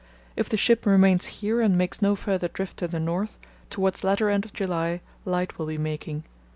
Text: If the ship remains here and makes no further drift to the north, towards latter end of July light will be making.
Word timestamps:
If 0.35 0.49
the 0.49 0.57
ship 0.57 0.87
remains 0.87 1.27
here 1.27 1.61
and 1.61 1.77
makes 1.77 2.01
no 2.01 2.15
further 2.15 2.47
drift 2.47 2.77
to 2.77 2.87
the 2.87 2.99
north, 2.99 3.37
towards 3.69 4.03
latter 4.03 4.31
end 4.31 4.45
of 4.45 4.51
July 4.51 5.01
light 5.25 5.59
will 5.59 5.67
be 5.67 5.77
making. 5.77 6.23